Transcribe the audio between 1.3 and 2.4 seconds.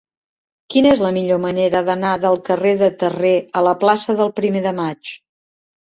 manera d'anar del